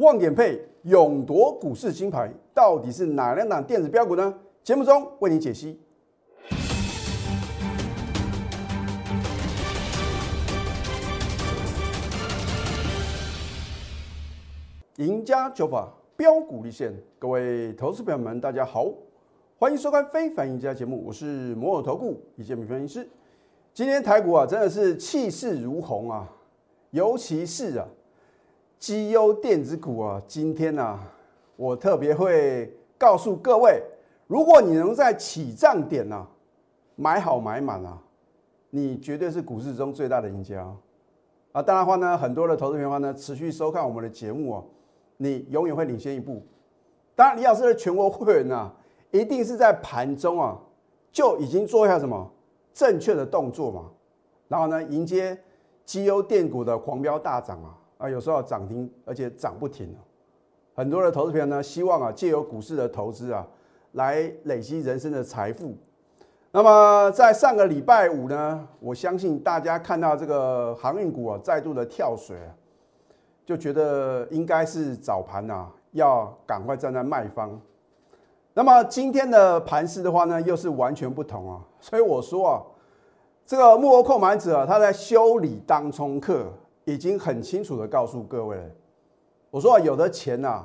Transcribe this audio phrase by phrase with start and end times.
[0.00, 4.34] 望点配勇夺股市金牌，到底是哪两档电子标股呢？
[4.64, 5.78] 节目中为你解析。
[14.96, 18.86] 赢家九法标股立现，各位投资朋友们，大家好，
[19.58, 23.08] 欢迎收看《非凡赢家》节目，我是摩尔投顾李建民分析师。
[23.74, 26.26] 今天台股啊，真的是气势如虹啊，
[26.90, 27.86] 尤其是啊，
[28.80, 30.98] 绩优电子股啊，今天呢，
[31.54, 33.78] 我特别会告诉各位，
[34.26, 36.26] 如果你能在起涨点呢
[36.96, 37.98] 买好买满啊，
[38.70, 40.66] 你绝对是股市中最大的赢家
[41.52, 41.62] 啊！
[41.62, 44.64] 当然话呢，很多的投资朋友呢，持续收看我们的节目啊。
[45.18, 46.42] 你永远会领先一步。
[47.14, 48.72] 当然，李老师的全国会员呢，
[49.10, 50.58] 一定是在盘中啊
[51.12, 52.32] 就已经做一下什么
[52.72, 53.90] 正确的动作嘛。
[54.48, 55.38] 然后呢，迎接
[55.84, 59.94] 绩优电股的狂飙大涨啊啊，有时候涨停，而且涨不停
[60.74, 63.46] 很多的投资朋友呢，希望啊借由股市的投资啊，
[63.92, 65.76] 来累积人生的财富。
[66.50, 72.36] 那么在上个礼拜五呢，我相信大家看到这个航运股啊再度的跳水。
[73.46, 77.60] 就觉得应该是早盘呐，要赶快站在卖方。
[78.54, 81.60] 那么今天的盘势的话呢，又是完全不同啊。
[81.80, 82.62] 所以我说啊，
[83.44, 86.46] 这个幕后控盘者啊他在修理当冲客，
[86.84, 88.70] 已经很清楚的告诉各位了，
[89.50, 90.64] 我说，有的钱呐，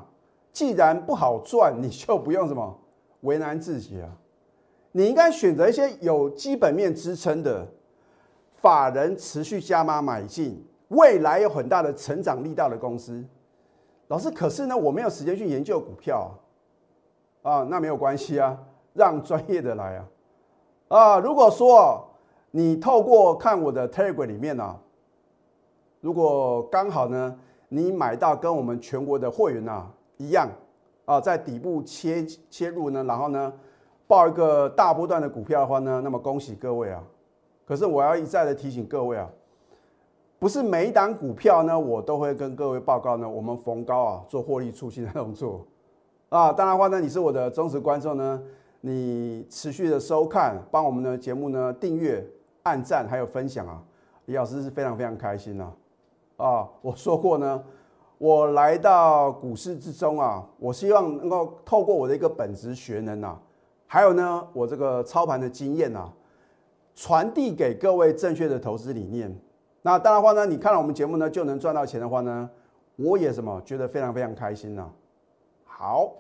[0.52, 2.80] 既然不好赚，你就不用什么
[3.22, 4.10] 为难自己啊，
[4.92, 7.68] 你应该选择一些有基本面支撑的，
[8.54, 10.66] 法人持续加码买进。
[10.90, 13.26] 未来有很大的成长力道的公司，
[14.08, 16.32] 老师，可是呢，我没有时间去研究股票
[17.42, 18.56] 啊，那没有关系啊，
[18.94, 20.08] 让专业的来啊，
[20.90, 22.08] 啊，如果说
[22.52, 24.80] 你透过看我的 Telegram 里面呢，
[26.06, 27.36] 如果刚好呢，
[27.68, 30.48] 你买到跟我们全国的会员啊一样
[31.04, 33.52] 啊，在底部切切入呢，然后呢，
[34.06, 37.02] 报一个大波段的股票的话呢，那么恭喜各位啊，
[37.66, 39.28] 可是我要一再的提醒各位啊。
[40.38, 43.28] 不是每一档股票呢，我都会跟各位报告呢。
[43.28, 45.66] 我们逢高啊做获利出清的动作
[46.30, 46.54] 啊。
[46.54, 48.40] 当然话呢，你是我的忠实观众呢，
[48.82, 52.24] 你持续的收看，帮我们的节目呢订阅、
[52.62, 53.82] 按赞还有分享啊，
[54.26, 55.74] 李老师是非常非常开心啊。
[56.38, 57.64] 啊，我说过呢，
[58.18, 63.40] 我来到股市之中啊，我希望能够透过我的一个本职学能啊，
[63.88, 66.12] 还有呢我这个操盘的经验啊，
[66.94, 69.34] 传递给各位正确的投资理念。
[69.82, 72.50] 那当然话呢，你看了我们节目呢，就能赚到钱的话呢，
[72.96, 74.92] 我也什么觉得非常非常开心呢。
[75.64, 76.12] 好，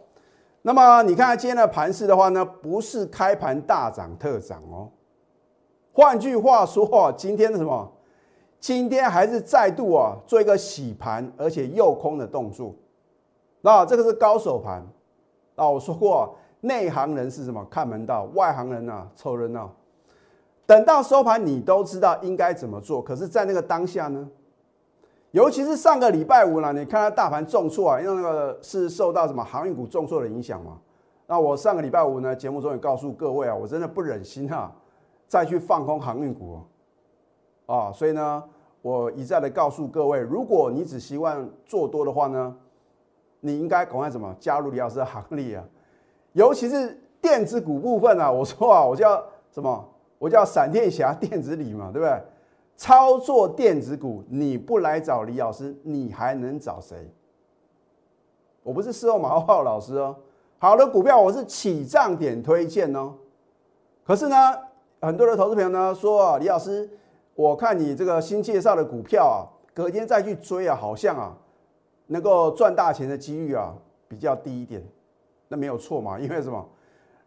[0.61, 4.89] 那么你看今天的盘势的话呢，不是开盘大涨特涨哦。
[5.91, 7.91] 换句话说，今天的什么？
[8.65, 12.73] 今天还是再度啊做一个洗盘，而且诱空的动作。
[13.61, 14.83] 那这个是高手盘。
[15.55, 17.63] 啊，我说过，内行人是什么？
[17.65, 19.71] 看门道，外行人啊凑热闹。
[20.65, 22.99] 等到收盘，你都知道应该怎么做。
[22.99, 24.27] 可是，在那个当下呢，
[25.29, 30.79] 尤其是上个礼拜五呢，你看到大盘重挫啊，因为那个是受到什么航运股重挫的影响嘛。
[31.27, 34.73] 那我上个礼拜五呢，节目中也告诉各位啊，我真的不忍心啊，
[35.27, 36.59] 再去放空航运股
[37.67, 37.91] 啊。
[37.91, 38.43] 所以呢，
[38.85, 42.55] 我一再的告诉各位，如果你只希望做多的话呢，
[43.39, 45.63] 你应该赶快什么加入李老师的行列啊。
[46.33, 49.19] 尤其是电子股部分啊，我说啊，我叫
[49.51, 49.83] 什么？
[50.19, 52.21] 我叫闪电侠电子李嘛，对不对？
[52.77, 57.11] 操作电子股，你不来找李老师，你还能找谁？
[58.61, 60.15] 我不是事后马后炮老师哦。
[60.59, 63.15] 好的股票，我是起涨点推荐哦。
[64.03, 64.35] 可是呢，
[65.01, 66.87] 很多的投资朋友呢说啊，李老师，
[67.35, 69.39] 我看你这个新介绍的股票啊，
[69.73, 71.35] 隔天再去追啊，好像啊，
[72.07, 73.75] 能够赚大钱的几率啊
[74.07, 74.81] 比较低一点。
[75.49, 76.17] 那没有错嘛？
[76.19, 76.65] 因为什么？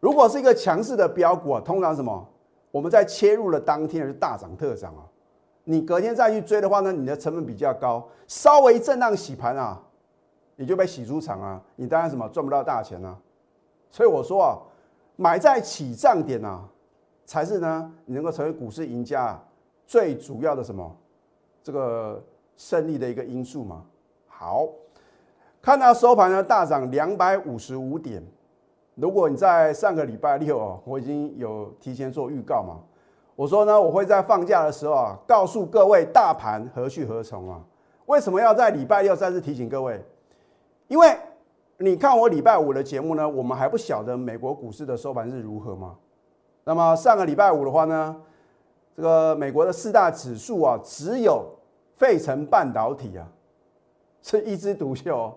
[0.00, 2.26] 如果是一个强势的标股啊，通常什么？
[2.70, 5.04] 我们在切入的当天是大涨特涨啊，
[5.64, 9.80] 你隔天再去追的话呢，你的成本比较高，稍微震荡洗盘啊，
[10.56, 13.16] 你就被洗出场啊，你当然什么赚不到大钱啊。
[13.90, 14.56] 所以我说啊，
[15.16, 16.66] 买在起涨点啊，
[17.26, 19.44] 才是呢你能够成为股市赢家啊
[19.88, 20.94] 最主要的什么
[21.62, 22.22] 这个
[22.58, 23.82] 胜利的一个因素嘛。
[24.26, 24.68] 好，
[25.62, 28.22] 看到收盘呢大涨两百五十五点。
[28.96, 32.80] 如果你在上个礼拜六哦，我已经有提前做预告嘛，
[33.34, 37.64] 我说呢，我会在放假的时候啊，告诉各位大盘何去何从啊？
[38.04, 40.04] 为什么要在礼拜六再次提醒各位？
[40.88, 41.16] 因为
[41.78, 45.96] 你看我礼拜五的节目呢，我们还不晓得美国股市的收盘是如何嘛。
[46.64, 48.14] 那么上个礼拜五的话呢，
[48.98, 51.46] 这个美国的四大指数啊，只有
[51.96, 53.24] 费城半导体啊
[54.20, 55.32] 是一枝独秀。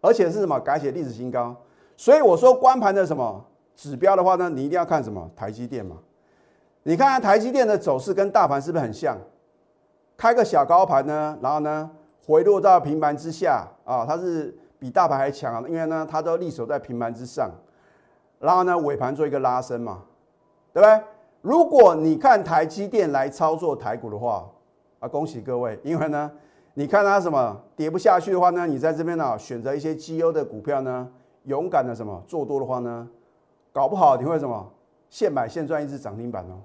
[0.00, 1.52] 而且是什么改写历史新高。
[1.96, 3.44] 所以我说关盘的什么
[3.74, 5.96] 指标的话呢，你一定要看什么台积电嘛。
[6.84, 9.18] 你看看台积电的走势跟大盘是不是很像？
[10.16, 11.90] 开个小高盘呢，然后呢
[12.24, 17.50] 回落到平盘之下啊，它是比大盘还强啊，因为呢它都立守在平盘之上，
[18.38, 20.04] 然后呢尾盘做一个拉升嘛，
[20.72, 21.02] 对不对？
[21.48, 24.46] 如果你看台积电来操作台股的话，
[24.98, 26.30] 啊恭喜各位，因为呢
[26.74, 31.08] 你看它什么跌不下去的话呢，你在这边呢选择一些绩优的股票呢。
[31.44, 33.08] 勇敢的什么做多的话呢，
[33.72, 34.70] 搞不好你会什么
[35.08, 36.60] 现买现赚一只涨停板哦。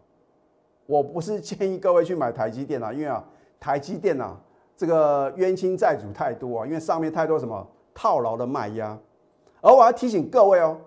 [0.85, 3.23] 我不是建议各位去买台积电啊，因为啊
[3.61, 4.35] 台积电啊
[4.75, 8.99] 这个冤亲债主太多啊，因为上面太多什么套牢的卖压。
[9.61, 10.77] 而我要提醒各位哦，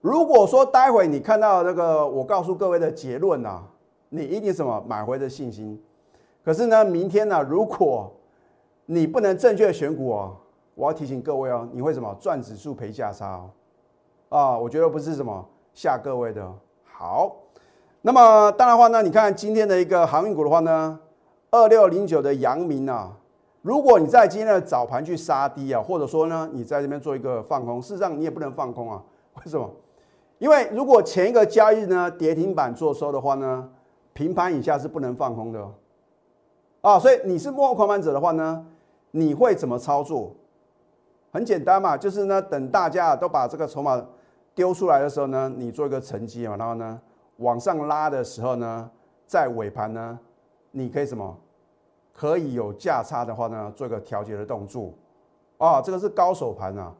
[0.00, 3.62] 如果说待会你看到这个我告诉各位的结论呐，
[4.08, 5.82] 你一定什么买回的信心。
[6.44, 8.12] 可是呢，明天呢，如果
[8.86, 10.36] 你不能正确选股哦。
[10.74, 13.50] 我要提醒各位哦，你会什么赚指数赔价差哦？
[14.28, 16.48] 啊，我觉得不是什么吓各位的。
[16.84, 17.34] 好，
[18.00, 21.00] 那么当然话呢，你看今天的一个航运股的话呢，
[21.50, 23.12] 二六零九的阳明啊，
[23.60, 29.02] 如果你在今天的早盘去杀低啊，或者说呢，你在这边做一个放空，事实上你也不能放空啊。
[29.34, 29.68] 为什么？
[30.38, 33.68] 因为如果前一个交易日呢跌停板做收的话呢，
[34.12, 35.74] 平盘以下是不能放空的哦。
[36.80, 38.64] 啊，所以你是幕后狂盘者的话呢，
[39.10, 40.34] 你会怎么操作？
[41.30, 44.02] 很简单嘛，就是呢，等大家都把这个筹码
[44.54, 47.00] 丢出来的时候呢，你做一个承接嘛，然后呢，
[47.36, 48.90] 往上拉的时候呢，
[49.26, 50.18] 在尾盘呢，
[50.70, 51.36] 你可以什么？
[52.14, 54.92] 可以有价差的话呢，做一个调节的动作。
[55.58, 56.94] 啊，这个是高手盘啊！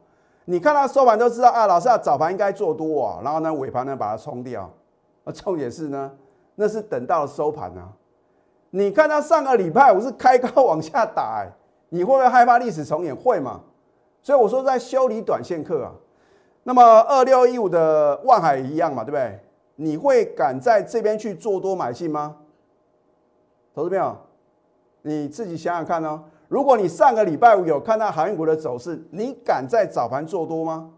[0.49, 4.67] 你看它收盘都知道啊，老师啊，早盘应该做多啊，然后呢，尾盘呢把它冲掉。
[5.23, 6.11] 啊，重点是呢，
[6.55, 7.87] 那是等到收盘啊。
[8.71, 11.45] 你看它上个礼拜我是开高往下打，
[11.89, 13.15] 你会不会害怕历史重演？
[13.15, 13.61] 会嘛？
[14.23, 15.93] 所以我说在修理短线客啊，
[16.63, 19.39] 那么二六一五的万海一样嘛，对不对？
[19.75, 22.37] 你会敢在这边去做多买进吗？
[23.75, 24.17] 投资朋友，
[25.03, 26.23] 你自己想想看哦。
[26.49, 30.91] 如果你上个礼拜五有看到航运股的走势，你敢在早盘做多吗？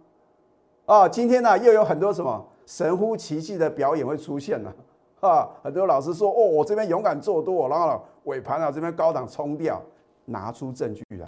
[0.85, 4.73] 啊，今天呢又有很多什么神乎其技的表演会出现了
[5.19, 5.49] 啊！
[5.61, 9.81] 很多老师说哦，我这边勇敢做多，然后尾盘啊这边高档冲掉，
[10.23, 11.27] 拿出证据来。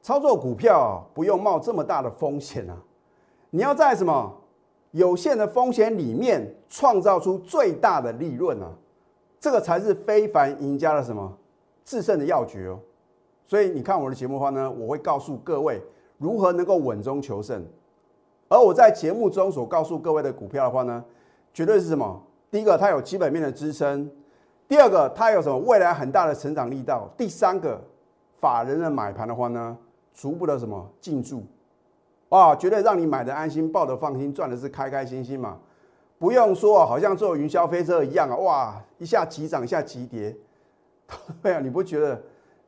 [0.00, 2.76] 操作股票啊不用冒这么大的风险啊！
[3.50, 4.32] 你要在什么
[4.92, 8.70] 有限的风险里面创造出最大的利润啊！
[9.40, 11.36] 这个才是非凡赢家的什么
[11.84, 12.78] 制胜的要诀哦！
[13.46, 15.80] 所以你看我的节目的话呢，我会告诉各位
[16.18, 17.64] 如何能够稳中求胜。
[18.48, 21.04] 而我在节目中所告诉各位的股票的话呢，
[21.54, 22.22] 绝对是什么？
[22.50, 24.06] 第一个，它有基本面的支撑；
[24.68, 27.80] 第二个，它有什么未来很大的成长力道；第三个，
[28.40, 29.78] 法人的买盘的话呢？
[30.14, 31.42] 逐步的什么进驻，
[32.30, 35.58] 啊，绝对让你买的安心，抱的放心，赚的是开开心心嘛，
[36.18, 40.34] 不用说，好像坐云霄飞车一样啊，哇，一下急涨，一下急跌，
[41.42, 42.18] 对啊，你不觉得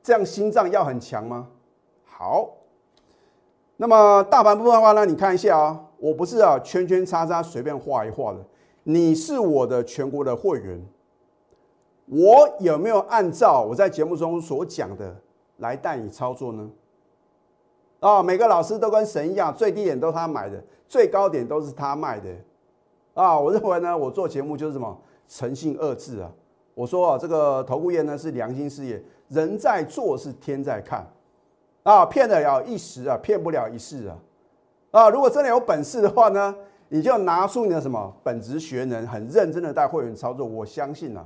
[0.09, 1.49] 这样心脏要很强吗？
[2.07, 2.49] 好，
[3.77, 8.39] 那么大盘部分的话呢，你看一下啊，我不是啊圈圈叉叉随便画一画的，
[8.85, 10.83] 你是我的全国的会员，
[12.07, 15.15] 我有没有按照我在节目中所讲的
[15.59, 16.71] 来带你操作呢？
[18.01, 22.31] 啊，每个老师都跟神一样，最低点都他买的，最高点都是他卖的。
[23.13, 26.33] 啊，我认为呢，我做节目就是什么诚信二字啊。
[26.73, 31.07] 我说啊，这个投顾业呢是良心事业，人在做是天在看。
[31.83, 34.19] 啊，骗得了一时啊，骗不了一世啊。
[34.91, 36.55] 啊，如果真的有本事的话呢，
[36.89, 41.25] 你就拿出你的什么本职学能，很认真的带会员操作，我相信啊，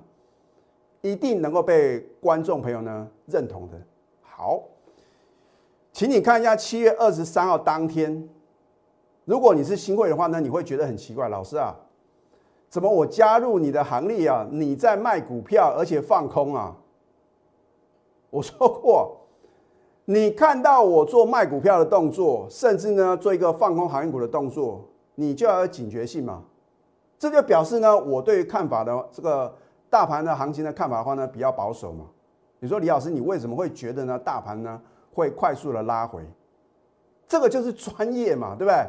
[1.00, 3.76] 一定能够被观众朋友呢认同的。
[4.22, 4.62] 好。
[5.94, 8.26] 请你看一下七月二十三号当天，
[9.26, 11.76] 如果你是新会的话呢，你会觉得很奇怪，老师啊，
[12.70, 16.74] 怎么我加入你的行列啊，你在卖股票而且放空啊？
[18.32, 19.14] 我说过，
[20.06, 24.80] 你看到我做卖股票的动作，甚至呢做一个放空行业股的动作，
[25.16, 26.42] 你就要有警觉性嘛。
[27.18, 29.54] 这就表示呢，我对于看法的这个
[29.90, 32.06] 大盘的行情的看法的话呢，比较保守嘛。
[32.58, 34.18] 你说李老师，你为什么会觉得呢？
[34.18, 34.80] 大盘呢？
[35.12, 36.24] 会快速的拉回，
[37.28, 38.82] 这个就是专业嘛，对不对？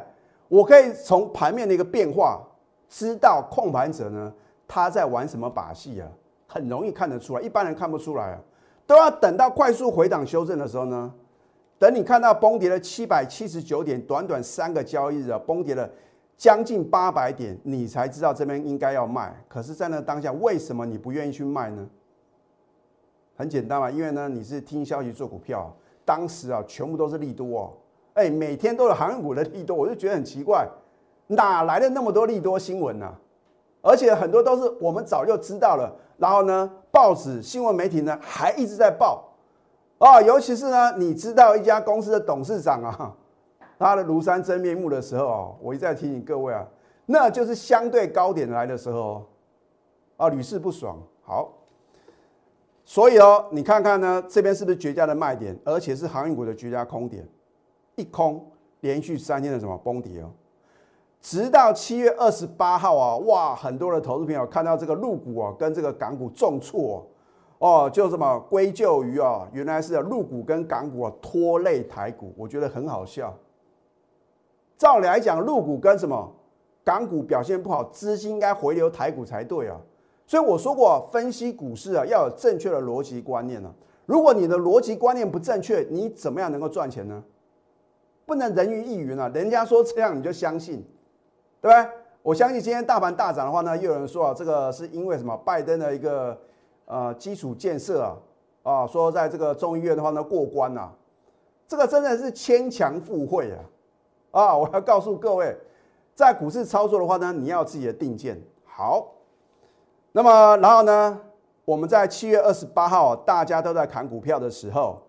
[0.48, 2.40] 我可以从盘面的一个变化，
[2.88, 4.32] 知道控盘者呢
[4.66, 6.08] 他在玩什么把戏啊，
[6.46, 8.40] 很容易看得出来，一般人看不出来啊，
[8.86, 11.12] 都要等到快速回档修正的时候呢，
[11.78, 15.88] 等你看到崩跌了七百七十九点，短短三个交易日啊，崩跌了
[16.36, 19.34] 将近八百点，你才知道这边应该要卖。
[19.48, 21.88] 可是，在那当下，为什么你不愿意去卖呢？
[23.36, 25.74] 很简单嘛，因为呢，你是听消息做股票。
[26.04, 27.72] 当时啊，全部都是利多哦，
[28.12, 30.68] 哎，每天都有航运股的利多，我就觉得很奇怪，
[31.28, 33.10] 哪来的那么多利多新闻呢？
[33.80, 39.34] 而且很多都是我们早就知道了，然后呢，报纸、新闻媒体呢还一直在报，
[39.98, 43.12] 啊，尤其是呢，你知道一家公司的董事长啊，
[43.76, 46.64] 他的庐山真面目的时候，我一再提醒各位啊，
[47.06, 49.26] 那就是相对高点来的时候，
[50.16, 50.96] 啊，屡试不爽。
[51.22, 51.52] 好，
[52.84, 57.26] 所以哦，你看看呢，这边是不是绝佳的卖点，而且是航运股的绝佳空点，
[57.96, 58.48] 一空
[58.82, 60.30] 连续三天的什么崩跌哦。
[61.24, 67.02] 直到七月二十八号啊，哇，很多的投资朋友看到这个陆股啊跟这个港股重挫，
[67.56, 73.34] 哦，就这么归咎于啊，原来是陆股跟港股啊拖累台股，我觉得很好笑。
[74.76, 76.30] 照理来讲，陆股跟什么
[76.84, 79.80] 港股表现不好，资金应该回流台股才对啊。
[80.26, 83.74] 所以我说过，分析股市啊要有正确的逻辑观念呢。
[84.04, 87.24] 如果你的逻辑观念不正确，你怎么样能够赚钱呢？
[88.26, 90.84] 不能人云亦云啊，人家说这样你就相信。
[91.64, 91.90] 对不对？
[92.20, 95.34] 我相信今天大盘大涨的话呢，又有人说啊，这个是因为什么？
[95.46, 96.38] 拜登的一个
[96.84, 98.18] 呃基础建设啊，
[98.62, 100.90] 啊，说在这个众议院的话呢过关呐，
[101.66, 103.64] 这个真的是牵强附会啊！
[104.32, 105.56] 啊， 我要告诉各位，
[106.14, 109.14] 在股市操作的话呢，你要自己的定见好。
[110.12, 111.18] 那么然后呢，
[111.64, 115.00] 我们在七月二十八号大家都在砍股票的时候，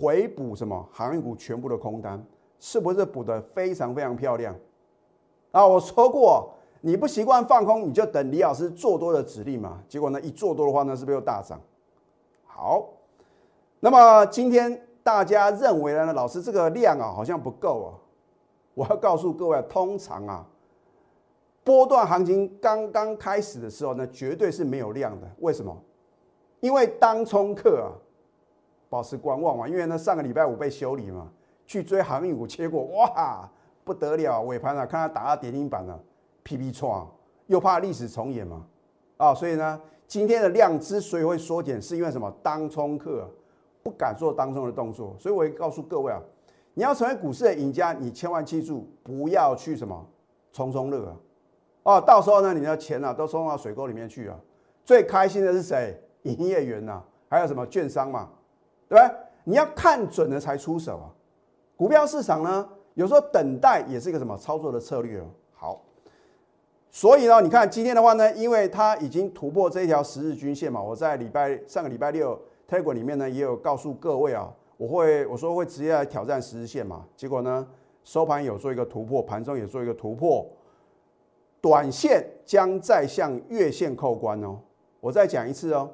[0.00, 2.20] 回补什么航运股全部的空单，
[2.58, 4.52] 是不是补的非常非常漂亮？
[5.54, 9.80] 啊，我说过，你不习惯放空，你就等李老师做多的指令嘛。
[9.88, 11.60] 结果呢，一做多的话呢，是不是又大涨？
[12.44, 12.88] 好，
[13.78, 17.88] 那么今天大家认为呢，老师这个量啊，好像不够啊。
[18.74, 20.44] 我要告诉各位，通常啊，
[21.62, 25.30] 波段行情刚刚开始的时候呢，绝对是没有量的。
[25.38, 25.76] 为什么？
[26.58, 27.94] 因为当冲客啊，
[28.90, 29.68] 保持观望嘛。
[29.68, 31.30] 因为呢，上个礼拜五被修理嘛，
[31.64, 33.48] 去追航运股，结果哇！
[33.84, 36.00] 不得了，尾盘啊，看他打到跌停板了，
[36.42, 37.06] 皮皮创，
[37.46, 38.64] 又怕历史重演嘛，
[39.18, 42.34] 啊，所以呢，今天的量之所以会缩减，是因为什么？
[42.42, 43.28] 当冲客
[43.82, 46.18] 不敢做当冲的动作，所以我也告诉各位啊，
[46.72, 50.06] 你要成为股市的赢家，你千万记住，不要去什么
[50.52, 51.16] 冲冲乐啊，
[51.82, 54.36] 哦，到时候呢，你的钱啊都冲到水沟里面去啊，
[54.84, 56.00] 最开心的是谁？
[56.22, 58.30] 营业员呐，还有什么券商嘛，
[58.88, 59.14] 对不对？
[59.44, 61.12] 你要看准了才出手啊，
[61.76, 62.66] 股票市场呢？
[62.94, 65.26] 有时候等待也是一个什么操作的策略哦。
[65.52, 65.82] 好，
[66.90, 77.04] 所以呢，你看今天的话呢，因为它已经突破这一条十日均线嘛，我在礼拜上个礼拜六 t e g r 里面呢也有告诉各位啊，我会我说会直接来挑战十日线嘛。
[77.16, 77.66] 结果呢，
[78.04, 80.46] 收盘有做一个突破，盘中也做一个突破，
[81.60, 84.58] 短线将再向月线扣关哦。
[85.00, 85.90] 我再讲一次哦，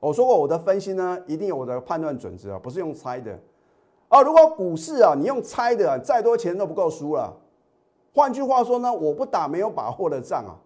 [0.00, 3.38] 我说过我的分析呢，一定有我的判断准则啊，不是用猜的。
[4.08, 7.36] 啊，如果股市啊，你用猜的，再多钱都不够输了。
[8.14, 10.56] 换句话说呢，我不打没有把握的仗啊，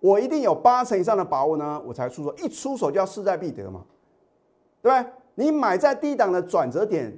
[0.00, 2.34] 我一定有八成以上的把握呢，我才出手。
[2.36, 3.84] 一出手就要势在必得嘛，
[4.82, 5.12] 对不对？
[5.34, 7.16] 你买在低档的转折点，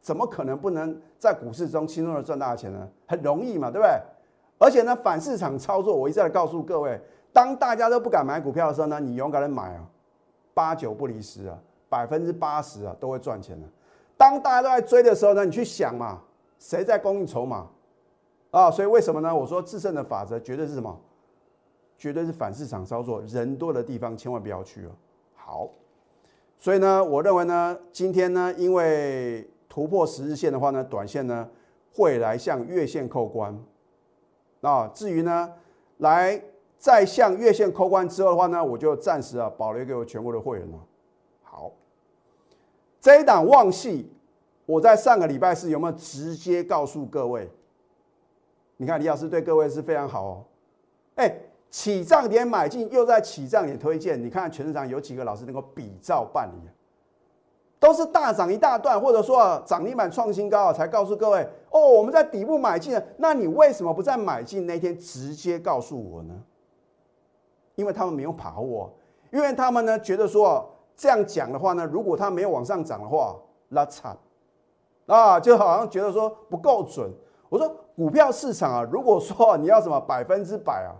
[0.00, 2.88] 怎么可能不能在股市中轻松的赚大钱呢？
[3.06, 3.90] 很容易嘛，对不对？
[4.58, 6.98] 而且呢，反市场操作，我一再的告诉各位，
[7.30, 9.84] 当大家都不敢买股票的时候呢，你勇敢的买啊，
[10.54, 11.58] 八九不离十啊，
[11.90, 13.66] 百分之八十啊都会赚钱的。
[14.16, 16.22] 当大家都在追的时候呢，你去想嘛，
[16.58, 17.68] 谁在供应筹码
[18.50, 18.70] 啊？
[18.70, 19.34] 所以为什么呢？
[19.34, 20.98] 我说制胜的法则绝对是什么？
[21.98, 24.90] 绝对是反市场操作，人多的地方千万不要去哦。
[25.34, 25.70] 好，
[26.58, 31.48] 所以呢，我认为呢，今天呢，因为突破十日线的话呢，短线呢
[31.94, 33.58] 会来向月线扣关。
[34.62, 35.52] 啊，至于呢，
[35.98, 36.42] 来
[36.78, 40.78] 再向月线扣关之后的话呢，我就暂时啊保留给我全国的会员了。
[43.06, 44.10] 这一档旺系，
[44.64, 47.48] 我在上个礼拜四有没有直接告诉各位？
[48.78, 50.44] 你看李老师对各位是非常好哦。
[51.14, 51.32] 哎，
[51.70, 54.20] 起涨点买进，又在起涨点推荐。
[54.20, 56.68] 你看全市场有几个老师能够比照办理？
[57.78, 63.00] 都是大涨一大段，或者说涨停板创新高才告诉各位哦，我们在底部买进。
[63.18, 66.34] 那你为什么不在买进那天直接告诉我呢？
[67.76, 68.92] 因为他们没有把握，
[69.30, 70.72] 因为他们呢觉得说。
[70.96, 73.36] 这样讲的话呢，如果它没有往上涨的话，
[73.68, 74.16] 那惨
[75.06, 77.12] 啊，就好像觉得说不够准。
[77.48, 80.96] 我说股票市场啊，如果说你要什么百分之百啊，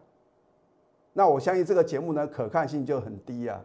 [1.15, 3.61] 那我相信这个节目呢可看性就很低啊。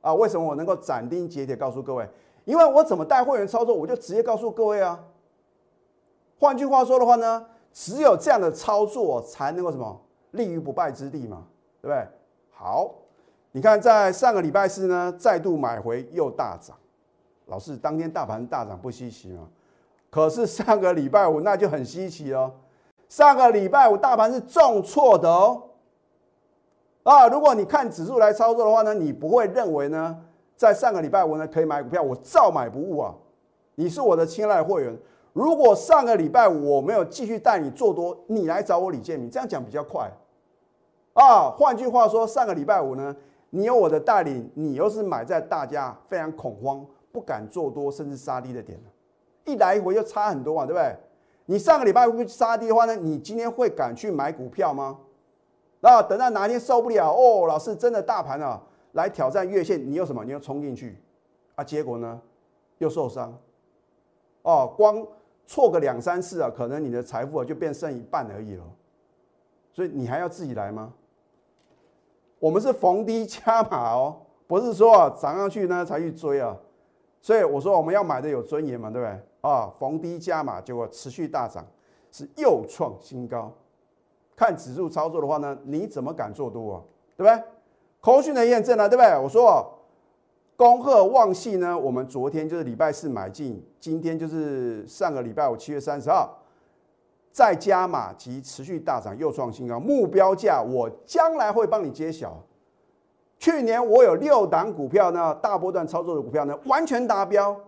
[0.00, 2.08] 啊，为什么我能够斩钉截铁告诉各位？
[2.44, 4.98] 因为我怎么带会员操作，我就直接告诉各位啊。
[6.38, 10.00] 换句话说的话呢，只有这样的操作才能够什么
[10.32, 11.46] 立于不败之地嘛，
[11.80, 12.08] 对不对？
[12.50, 12.94] 好。
[13.54, 16.74] 你看，在上个礼拜四呢，再度买回又大涨。
[17.46, 19.46] 老师，当天大盘大涨不稀奇吗？
[20.08, 22.52] 可是上个礼拜五那就很稀奇哦，
[23.08, 25.62] 上个礼拜五大盘是重挫的哦。
[27.02, 30.18] 啊，如果你看指数来操作的话呢，你不会认为呢，
[30.56, 33.14] 在上个礼拜五呢可以买股票，我照买不误啊。
[33.74, 34.98] 你是我的青睐会员，
[35.34, 40.10] 如果上个礼拜五我没有继续带你做多，你来找我李建明，这样讲比较快
[41.12, 41.50] 啊。
[41.50, 43.16] 换句话说，上个礼拜五呢，
[43.54, 48.80] 你有我的带领，你又是买在大家非常恐慌、不敢做多甚至杀低的点
[49.44, 50.96] 一来一回又差很多嘛，对不对？
[51.44, 54.98] 你上个礼拜五杀低的话呢，你今天会敢去买股票吗？
[55.80, 60.24] 那等到哪天受不了哦，老师真的大盘啊来挑战月线，你有什么？
[60.24, 60.96] 你又冲进去
[61.54, 61.62] 啊？
[61.62, 62.18] 结果呢
[62.78, 63.38] 又受伤
[64.40, 65.06] 哦，光
[65.44, 68.64] 错个两三次啊，可能你的财富啊就变剩一半而已了。
[69.72, 70.94] 所以你还要自己来吗？
[72.42, 74.16] 我们是逢低加码哦，
[74.48, 76.56] 不是说啊涨上去呢才去追啊。
[77.20, 79.20] 所以我说我们要买的有尊严嘛，对不对？
[79.48, 81.64] 啊，逢低加码，结果持续大涨，
[82.10, 83.52] 是又创新高。
[84.34, 86.82] 看指数操作的话呢，你怎么敢做多啊？
[87.16, 87.44] 对不对？
[88.00, 89.16] 口讯的验证呢，对不对？
[89.16, 89.78] 我说，
[90.56, 96.41] 恭贺旺系呢，我们昨天就是礼拜四买进，今天就是上个礼拜五七月三十号
[97.32, 99.80] 再加码及持续大涨，又创新高。
[99.80, 102.40] 目标价我将来会帮你揭晓。
[103.38, 107.58] 去年我有六档股票呢，大波段操作的股票呢，完全达标，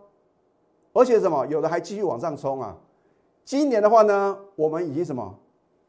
[0.93, 2.77] 而且什么，有的还继续往上冲啊。
[3.45, 5.35] 今年的话呢，我们已经什么？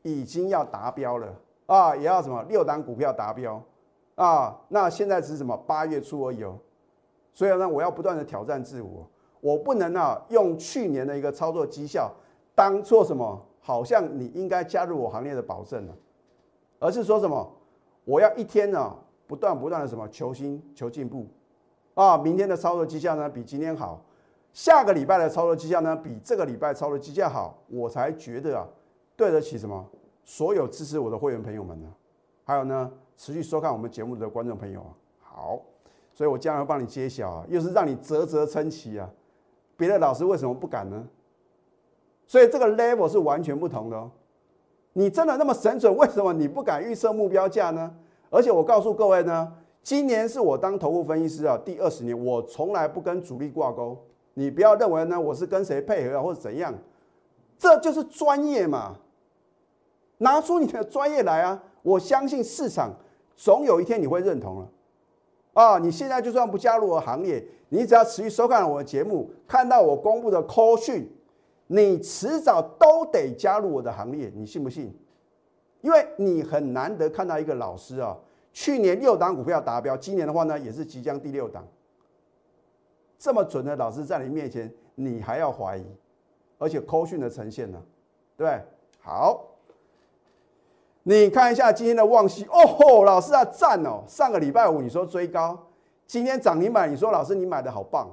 [0.02, 1.28] 已经要达标了
[1.66, 3.62] 啊，也要什么六档股票达标
[4.16, 4.56] 啊？
[4.70, 6.58] 那现在只是什么八月初而已哦，
[7.34, 9.08] 所以呢，我要不断的挑战自我，
[9.42, 12.12] 我不能啊用去年的一个操作绩效
[12.54, 15.98] 当做什么，好像你应该加入我行列的保证了，
[16.78, 17.52] 而是说什么，
[18.04, 18.96] 我要一天呢
[19.26, 21.26] 不断不断的什么求新求进步
[21.96, 24.00] 啊，明天的操作绩效呢比今天好，
[24.54, 28.68] 下个礼拜的操作绩效呢比这个礼拜操作绩效好，我才觉得啊。
[29.18, 29.84] 对得起什么？
[30.26, 31.88] 所有支持我的会员朋友们呢？
[32.44, 35.62] 还有呢，持续收看我们节目的观众朋友啊，好，
[36.14, 39.10] 所以我将来帮你揭晓啊，又是让你啧啧称奇啊。
[39.78, 41.08] 别的老师为什么不敢呢？
[42.28, 44.12] 所以这个 level 是完全不同的哦。
[44.94, 47.94] 你真的那么神准，为什么你不敢预设目标价呢？
[48.30, 49.52] 而且我告诉各位呢，
[49.84, 53.98] 今年是我当头部分析师啊第二十年，我从来不跟主力挂钩。
[54.34, 56.74] 你不要认为呢我是跟谁配合啊或者怎样，
[57.58, 58.96] 这就是专业嘛。
[60.18, 61.62] 拿出你的专业来啊！
[61.82, 62.90] 我相信市场
[63.36, 64.70] 总有一天你会认同了
[65.54, 65.78] 啊！
[65.78, 71.06] 你现在就算不加入我行业，你只要持续收看我的节目，看到我公布的 call 讯，
[71.68, 74.94] 你迟早都得加入我的行列，你信不信？
[75.82, 78.18] 因为你很难得看到一个老师啊，
[78.54, 81.68] 去年六档股票达标，今年的话呢也是即将第六档，
[83.18, 85.86] 这么准的老师在你面前，你还要怀疑？
[86.58, 87.82] 而且 call 讯的呈现呢，
[88.38, 88.62] 对不对？
[89.02, 89.46] 好。
[91.08, 94.04] 你看一下今天的旺西哦吼，老师啊赞哦！
[94.08, 95.68] 上个礼拜五你说追高，
[96.08, 98.10] 今天涨停板，你说老师你买的好棒。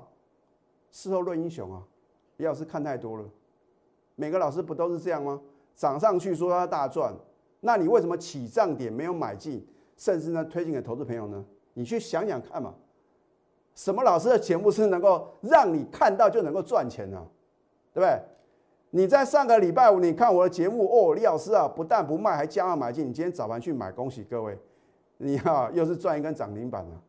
[0.90, 1.82] 事后论英雄啊，
[2.36, 3.24] 李老师看太多了。
[4.22, 5.40] 每个老师不都是这样吗？
[5.74, 7.12] 涨上去说他大赚，
[7.58, 11.44] 那你为什么起涨点没有买进，甚至呢推荐给投资朋友呢？
[11.74, 12.72] 你去想想看嘛，
[13.74, 17.20] 什么老师的节目是能够让你看到就能够赚钱呢？
[17.92, 18.20] 对不对？
[18.90, 23.08] 你在上个礼拜五，你看我的节目哦，李老师啊，不但不卖，还加码买进。
[23.08, 24.56] 你今天早盘去买，恭喜各位，
[25.16, 27.02] 你哈又是赚一根涨停板了。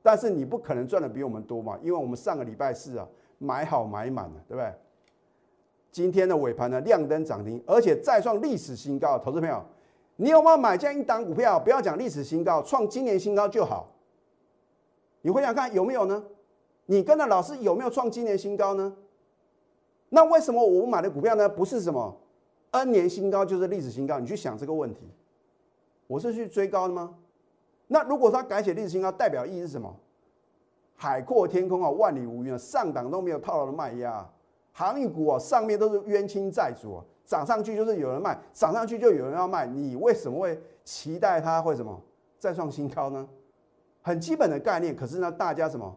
[0.00, 4.72] 但是你不可能赚的比我们多嘛，因为我们上个礼拜四啊买好买满了，对不对？
[5.96, 9.18] 今天的尾盘呢亮灯涨停，而且再创历史新高。
[9.18, 9.64] 投资朋友，
[10.16, 11.58] 你有没有买这样一档股票？
[11.58, 13.90] 不要讲历史新高，创今年新高就好。
[15.22, 16.22] 你回想看有没有呢？
[16.84, 18.94] 你跟着老师有没有创今年新高呢？
[20.10, 21.48] 那为什么我们买的股票呢？
[21.48, 22.14] 不是什么
[22.72, 24.18] N 年新高，就是历史新高？
[24.18, 25.00] 你去想这个问题，
[26.08, 27.14] 我是去追高的吗？
[27.86, 29.96] 那如果它改写历史新高，代表意义是什么？
[30.94, 34.30] 海阔天空啊，万里无云啊，上档都没有套牢的卖压，
[34.78, 41.98] 航运股啊，上面都是冤亲债主啊，涨上去就是有人卖，涨上去就有人要卖，你为什么会期待它会什么
[42.38, 43.26] 再创新高呢？
[44.02, 45.96] 很基本的概念，可是呢，大家什么？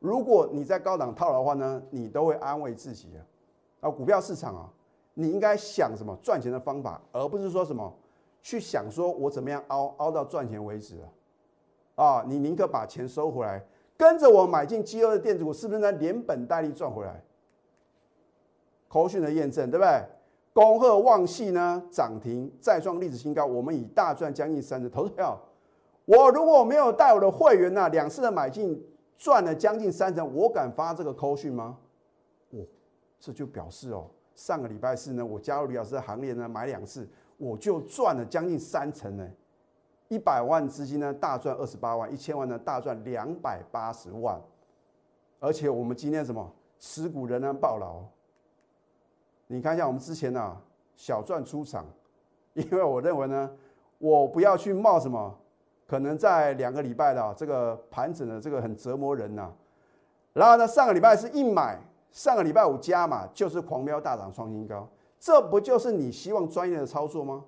[0.00, 3.22] 如果你在高档套的话呢，你都会安慰自己啊。
[3.82, 4.68] 啊，股票市场啊，
[5.14, 7.96] 你应该想什么赚钱的方法，而不是说什么
[8.42, 10.96] 去想说我怎么样凹凹到赚钱为止
[11.94, 12.04] 啊。
[12.04, 13.64] 啊，你宁可把钱收回来，
[13.96, 17.22] 跟着我买进饥饿的电子股，是不是能连本带利赚回来？
[18.92, 20.04] 口讯的验证，对不对？
[20.52, 24.90] 恭贺旺系呢涨停再创历史新高，我们已大赚将近三成。
[24.90, 25.40] 投资票，
[26.04, 28.86] 我如果没有带我的会员呢，两次的买进。
[29.18, 31.78] 赚了将近三成，我敢发这个扣讯吗？
[32.50, 32.58] 哦，
[33.20, 39.24] 这就表示哦，上个礼拜四呢，我加入李老师的行列呢，买两次，我就赚了将近三成呢。
[40.08, 44.40] 一百万资金呢，大赚二十八万；一千万呢，大赚两百八十万。
[45.38, 48.02] 而且我们今天什么持股仍然爆牢。
[49.52, 50.56] 你看一下我们之前呢，
[50.96, 51.84] 小赚出场，
[52.54, 53.50] 因为我认为呢，
[53.98, 55.38] 我不要去冒什么，
[55.86, 59.52] 可能在两个礼拜的这个盘整的这个很折磨人呐。
[60.32, 61.78] 然后呢，上个礼拜是一买。
[62.10, 64.86] 上个礼拜五加嘛，就是狂飙大涨创新高，
[65.18, 67.42] 这不就是你希望专业的操作吗？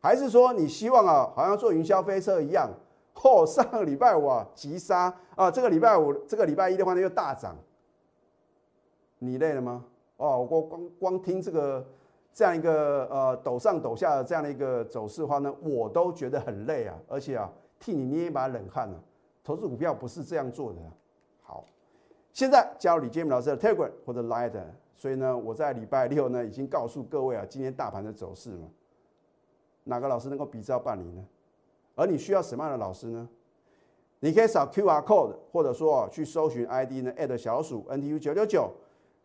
[0.00, 2.70] 还是说你希望啊，好像坐云霄飞车一样？
[3.14, 7.56] 嚯，上个礼拜五啊急杀啊，这个礼拜五、这个礼拜一的话呢又大涨，
[9.18, 9.84] 你累了吗？
[10.18, 11.84] 哦，我光光听这个
[12.32, 17.50] 这样一个呃抖上抖下的这样的一个走势的话呢，我都觉得很累啊，而且啊
[17.80, 18.94] 替你捏一把冷汗啊。
[19.42, 20.78] 投资股票不是这样做的。
[21.42, 21.64] 好。
[22.34, 24.52] 现在加入李建明老师的 Telegram 或者 Line，
[24.94, 28.68] 所以呢，我在礼拜六呢已经告诉各位啊，今天大盘的走势嘛，
[29.84, 31.24] 哪个老师能够比照办理呢？
[31.96, 33.28] 而你需要什么样的老师呢？
[34.20, 38.70] 你可以扫 QR code，或者说啊去搜寻 ID 呢，at 小鼠 NTU 九九九，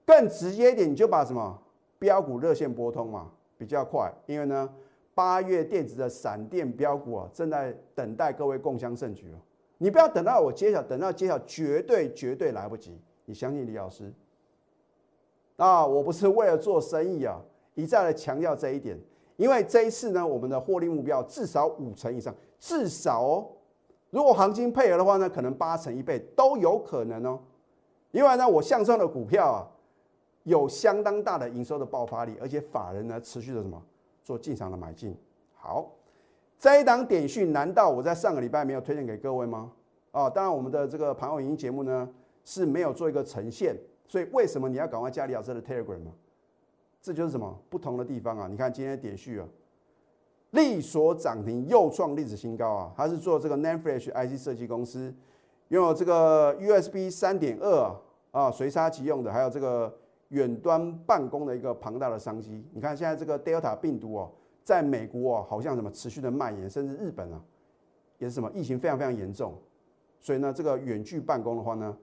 [0.06, 1.60] 更直接一点，你就把什么
[2.00, 4.70] 标股热线拨通嘛，比较快，因为呢，
[5.14, 9.38] 八月电子的闪电标股啊，正在等待各位共襄盛举哦。
[9.78, 13.00] 你不要等到我揭晓，等到揭晓绝对绝对来不及。
[13.26, 14.12] 你相信李老师？
[15.58, 17.40] 啊，我不是为了做生意啊，
[17.76, 18.98] 一再的强调这一点。
[19.36, 23.48] 因为这一次呢，我们的获利目标至少五成以上，至少哦。
[24.10, 27.40] 如果行情配合的话呢，可能八成一倍都有可能哦。
[28.12, 29.68] 因为呢，我向上的股票啊，
[30.44, 33.82] 有相当大的营收的爆发力，而且法人呢持续的什么
[34.24, 35.16] 做进场的买进。
[35.56, 35.92] 好。
[36.60, 39.70] 这一档点讯，难道我在上个礼拜没有推荐给各位吗？
[40.12, 42.08] 啊，当然我们的这个盘后影音节目呢
[42.46, 43.76] 是没有做一个呈现，
[44.08, 46.00] 所以为什么你要赶快加李老师的 Telegram？
[47.02, 48.48] 这就是什么不同的地方啊？
[48.50, 49.46] 你看今天的点讯啊，
[50.52, 52.94] 力所涨停又创历史新高啊！
[52.96, 55.14] 它是做这个 Nan Flash IC 设计公司，
[55.68, 57.94] 拥有这个 USB 三点二
[58.32, 59.94] 啊随插即用的，还有这个
[60.34, 62.64] 远端办公的一个庞大的商机。
[62.72, 64.32] 你看现在这个 Delta 病毒哦。
[64.66, 67.44] 在美国哦，好像什么持续的蔓延，甚至日本啊，
[68.18, 69.54] 也是什么疫情非常非常严重。
[70.22, 71.94] 所以呢，这个远距办公的话呢，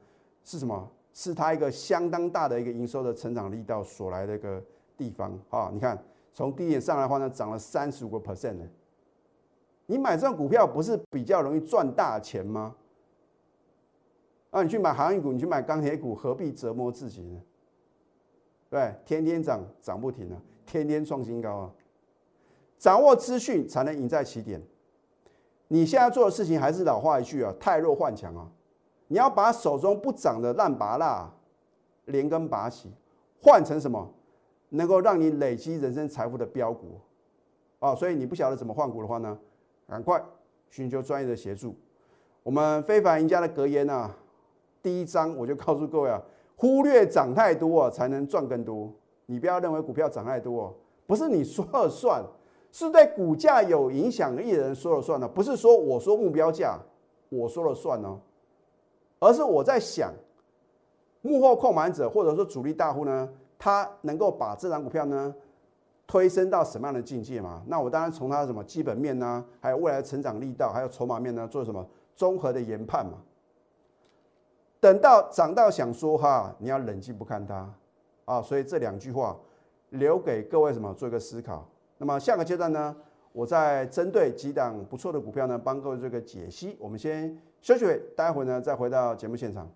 [0.44, 0.86] 是什么？
[1.14, 4.62] 是它一个相当大的一个营收的成长力道所来的一个
[4.94, 5.70] 地方啊。
[5.72, 5.98] 你看，
[6.34, 8.68] 从低点上来的话呢，涨了三十五个 percent 呢。
[9.86, 12.76] 你买这种股票不是比较容易赚大钱吗？
[14.50, 17.40] 啊，你去买航运股，你去买钢铁股，何必折磨自己呢？
[18.70, 21.70] 对，天天涨涨不停啊，天天创新高啊。
[22.78, 24.62] 掌握资讯才能赢在起点。
[25.68, 28.48] 你现在做的事情还是老话一句啊，太弱换强啊！
[29.09, 31.30] 你要把手中不涨的烂拔蜡
[32.06, 32.90] 连根拔起，
[33.42, 34.09] 换成什么
[34.70, 37.00] 能够让你累积人生财富的标股
[37.80, 37.94] 啊！
[37.94, 39.37] 所以你不晓得怎么换股的话呢，
[39.88, 40.22] 赶快
[40.70, 41.76] 寻求专业的协助。
[42.42, 44.16] 我们非凡赢家的格言啊，
[44.80, 46.22] 第一章我就告诉各位啊，
[46.61, 48.92] 忽略涨太多啊，才能赚更多。
[49.25, 52.23] 你不要认为股票涨太多，不是你说了算。
[52.70, 56.79] 是对股价有影响力的人说了算呢，不是说我说目标价
[57.31, 58.20] 我说了算呢，
[59.20, 60.12] 而是我在想，
[61.23, 63.27] 幕后控盘者或者说主力大户呢，
[63.59, 65.35] 他能够把这张股票呢
[66.07, 67.62] 推升到什么样的境界嘛？
[67.66, 73.14] 那我当然从他什么基本面呢，还有未来的成长力道，还有筹码面呢，做什么综合的研判嘛？
[74.80, 77.70] 等到涨到想说哈，你要冷静不看它
[78.24, 79.36] 啊，所以这两句话
[79.90, 81.68] 留给各位什么做一个思考。
[81.98, 82.96] 那么下个阶段呢，
[83.32, 86.76] 我再针对几档不错的股票呢，帮各位做个解析。
[86.80, 87.84] 我们先休息，
[88.16, 89.70] 待会呢再回到节目现场。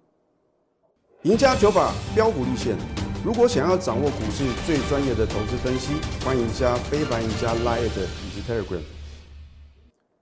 [1.24, 2.74] 赢家九法标股立线，
[3.22, 8.82] 如果想要掌握股市最专业的投资分析，欢迎加非凡、赢家 Line 以及 Telegram。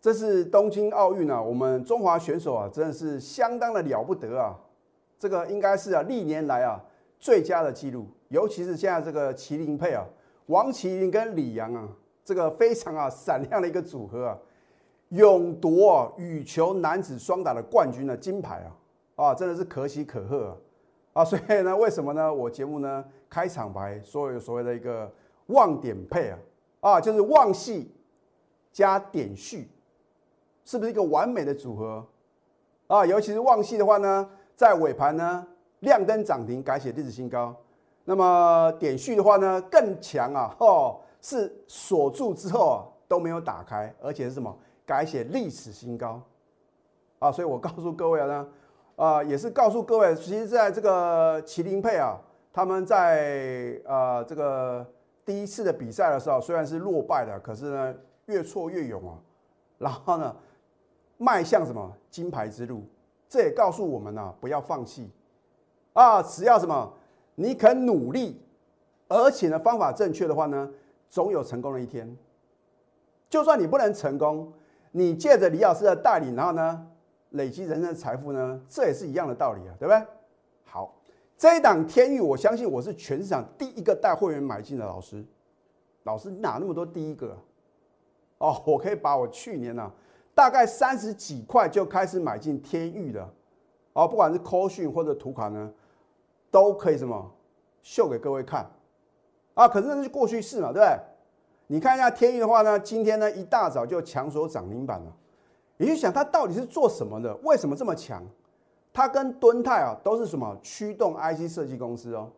[0.01, 4.59] 这是东京奥运啊，我们中华选手啊，真的是相当的了不得啊！
[5.23, 6.83] 这个应该是啊历年来啊
[7.21, 10.05] 最佳的记录，尤其是现在这个麒麟配啊。
[10.47, 11.89] 王麒麟跟李阳啊，
[12.25, 14.39] 这个非常啊闪亮的一个组合啊，
[15.11, 18.69] 勇夺羽球男子双打的冠军的金牌
[19.15, 20.59] 啊，啊真的是可喜可贺
[21.13, 21.23] 啊！
[21.23, 22.35] 啊，所以呢，为什么呢？
[22.35, 25.09] 我节目呢开场白所有所谓的一个
[25.47, 26.39] 望点配啊，
[26.81, 27.95] 啊就是望系
[28.73, 29.71] 加点序，
[30.65, 32.05] 是不是一个完美的组合
[32.89, 33.07] 啊？
[33.07, 34.29] 尤其是望系的话呢，
[34.63, 35.45] 在尾盘呢
[35.81, 37.53] 亮灯涨停，改写历史新高。
[38.05, 40.55] 那么点序的话呢，更强啊！
[40.61, 46.23] 哦，是锁住之后啊都没有打开，而且是什么改写历史新高
[47.19, 47.33] 啊！
[47.33, 48.47] 所以我告诉各位呢，
[48.95, 52.17] 啊，也是告诉各位，其实在这个麒麟配啊，
[52.53, 54.87] 他们在呃这个
[55.25, 57.93] 第一次的比赛的时候，虽然是落败的，可是呢
[58.27, 59.19] 越挫越勇啊，
[59.79, 60.37] 然后呢
[61.19, 62.85] 迈向什么金牌之路，
[63.33, 65.09] 这也告诉我们呢不要放弃
[65.95, 66.93] 啊，只要什么
[67.35, 68.39] 你肯努力，
[69.09, 70.71] 而且呢方法正确的话呢，
[71.09, 72.15] 总有成功的一天。
[73.31, 74.53] 就算你不能成功，
[74.91, 76.87] 你借着李老师的带领，然后呢
[77.31, 80.07] 累积人生的财富呢，这也是一样的道理啊，对不对？
[80.67, 80.95] 好。
[81.39, 85.25] 这一档天域，我相信我是全市场第一个带会员买进的老师。
[86.03, 87.35] 老师哪那么多第一个？
[88.37, 89.91] 哦，我可以把我去年呢
[90.35, 93.29] 大概三十几块就开始买进天域的，
[93.93, 95.73] 哦，不管是 call 讯或者图卡呢，
[96.51, 97.31] 都可以什么
[97.83, 98.71] 秀给各位看
[99.55, 99.69] 啊。
[99.69, 100.99] 可是那是过去式嘛，对不对？
[101.69, 105.17] 你看一下天域的话呢，今天呢一大早就抢锁涨停板了。
[105.79, 107.35] 你就想它到底是做什么的？
[107.43, 108.23] 为什么这么强？
[108.93, 112.31] 它跟敦泰啊都是什么驱动 IC 设计公司哦，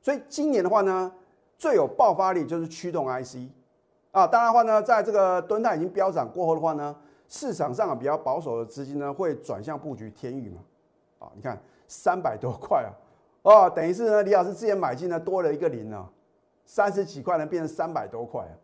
[0.00, 1.12] 所以今年的话呢，
[1.58, 3.36] 最有爆发力就是驱动 IC
[4.10, 4.26] 啊。
[4.26, 6.96] 当然的话呢，在这个敦泰已经飙涨过后的话呢，
[7.32, 10.60] 市场上啊比较保守的资金呢会转向布局天宇嘛。
[11.18, 12.92] 啊，你看三百多块啊，
[13.40, 16.06] 哦，等于是呢李老师之前买进呢多了一个零呢，
[16.66, 18.54] 三十几块呢变成三百多块啊。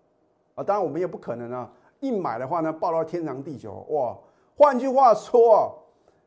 [0.57, 4.15] 啊，当然我们也不可能啊一买的话呢爆到天长地久哇。
[4.55, 5.73] 换句话说啊。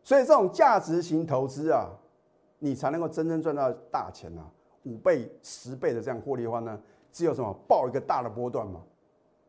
[0.04, 1.88] 所以这种价值型投资啊，
[2.58, 4.42] 你才能够真正赚到大钱啊，
[4.82, 8.82] 五倍、十倍的这样获利的话呢，只有什么报一个大的波段嘛？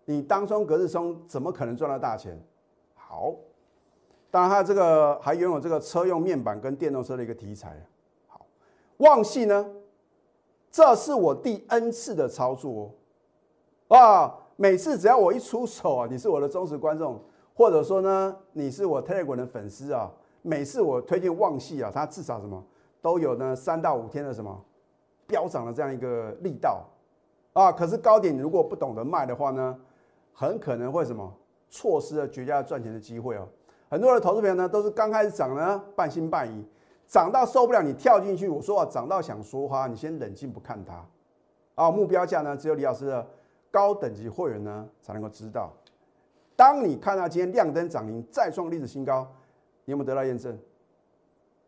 [0.05, 2.39] 你当中隔日松怎么可能赚到大钱？
[3.13, 3.35] 好，
[4.31, 7.77] 当然它这个还拥有这个车用面板跟电动车的一个题材。
[8.27, 8.47] 好，
[8.97, 9.71] 旺系呢，
[10.71, 12.91] 这是我第 N 次的操作
[13.89, 17.23] 哦，啊，每次只要我一出手啊，你是我的忠实观众，
[17.55, 20.11] 或者说呢，你是我 Telegram 的粉丝啊。
[20.41, 22.65] 每次我推荐旺系啊，它至少什么
[23.03, 24.59] 都有呢，三到五天的什么
[25.27, 26.83] 飙涨的这样一个力道
[27.53, 27.71] 啊。
[27.71, 29.79] 可是高点如果不懂得卖的话呢，
[30.33, 31.31] 很可能会什么
[31.73, 33.49] 错失了绝佳赚钱的机会哦。
[33.89, 36.65] 很多的投资朋友呢都是刚开始涨呢半信半疑，
[37.09, 41.05] 涨到受不了你跳进去，我说啊涨到想说话，你先冷静不看它
[41.75, 41.91] 啊。
[41.91, 43.27] 目标价呢只有李老师的
[43.71, 45.73] 高等级会员呢才能够知道。
[46.55, 49.27] 当你看到今天亮灯涨停再创历史新高。
[49.85, 50.57] 你有没有得到验证？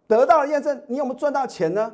[0.07, 1.93] 得到了验证，你有没有赚到钱呢？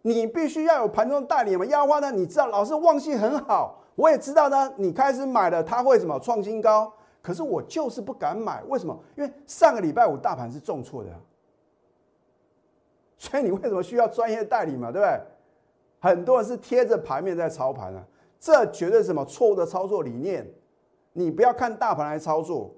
[0.00, 1.66] 你必须要有盘中代理嘛。
[1.66, 4.72] 要的话呢，你知道老师旺气很好，我也知道呢。
[4.78, 6.90] 你开始买了，它会什么创新高？
[7.28, 8.98] 可是我就是不敢买，为什么？
[9.14, 11.10] 因为上个礼拜五大盘是重挫的，
[13.18, 14.90] 所以你为什么需要专业代理嘛？
[14.90, 15.20] 对不对？
[16.00, 18.02] 很多人是贴着盘面在操盘啊，
[18.40, 20.50] 这绝对是什么错误的操作理念？
[21.12, 22.74] 你不要看大盘来操作，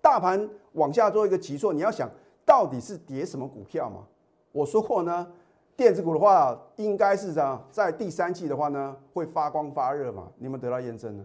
[0.00, 0.50] 大盘。
[0.72, 2.10] 往下做一个急挫，你要想
[2.44, 4.04] 到底是跌什么股票嘛？
[4.50, 5.32] 我说过呢，
[5.76, 10.28] 电子股的话应该是这样，在第三季的话呢会发光发热嘛？
[10.38, 11.24] 你们得到验证呢？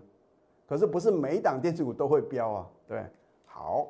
[0.69, 2.67] 可是不是每一档电子股都会飙啊？
[2.87, 3.03] 对，
[3.47, 3.87] 好，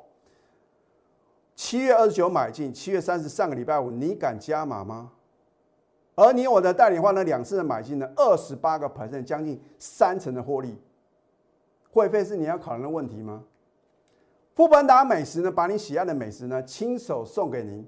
[1.54, 5.12] 七月二十九买进，七月三十上个礼拜五你敢加码吗？
[6.14, 10.74] 而你我的代理话呢，两次的买进呢，二十八个 percent，将近三成的获利，
[11.90, 13.44] 会费是你要考虑的问题吗？
[14.54, 17.86] 富本达美食呢，把你喜爱的美食呢亲手送给您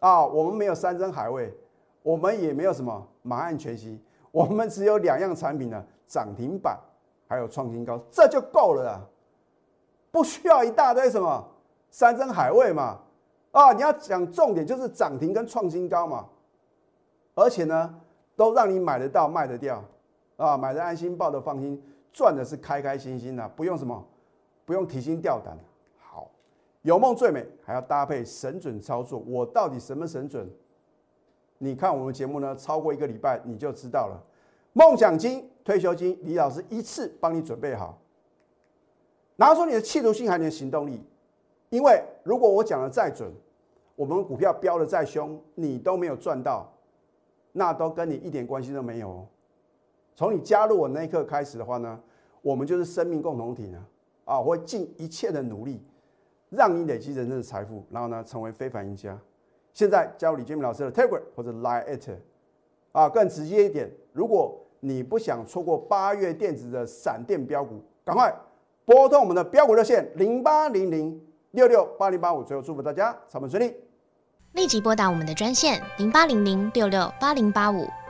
[0.00, 0.26] 啊！
[0.26, 1.52] 我们没有山珍海味，
[2.02, 4.00] 我们也没有什么满汉全席，
[4.32, 6.76] 我们只有两样产品呢，涨停板
[7.26, 9.00] 还有创新高，这就够了啊！
[10.10, 11.46] 不需要一大堆什么
[11.90, 13.00] 山珍海味嘛！
[13.52, 16.26] 啊，你要讲重点就是涨停跟创新高嘛，
[17.34, 17.94] 而且呢，
[18.36, 19.82] 都让你买得到卖得掉
[20.36, 21.82] 啊，买的安心，抱的放心，
[22.12, 24.04] 赚的是开开心心的，不用什么。
[24.66, 25.54] 不用提心吊胆
[25.98, 26.26] 好，
[26.80, 29.18] 有梦最美，还要搭配神准操作。
[29.26, 30.50] 我到底什么神准？
[31.58, 34.18] 你看我们节目呢，超过一个礼拜你就知道了。
[34.72, 37.98] 梦想金、退休金，李老师一次帮你准备好，
[39.36, 41.02] 拿出你的企图心，还有你的行动力。
[41.70, 43.32] 因为如果我讲的再准，
[43.96, 46.70] 我们股票飙的再凶，你都没有赚到，
[47.52, 49.26] 那都跟你一点关系都没有。
[50.14, 52.00] 从你加入我那一刻开始的话呢，
[52.42, 53.84] 我们就是生命共同体呢。
[54.24, 55.82] 啊，我会尽一切的努力，
[56.48, 59.18] 让你累积人生的财富，然后呢，成为非凡赢家。
[59.72, 62.16] 现在加入李建明老师的 Telegram 或者 Line at，
[62.92, 68.30] 啊，更直接一点，如果你不想错过八月电子的闪电标股，赶快
[68.84, 71.18] 拨通我们的标股热线零八零零
[71.52, 72.44] 六六八零八五。
[72.44, 73.74] 最后祝福大家操盘顺利，
[74.52, 77.86] 立即拨打我们的专线零八零零六六八零八五。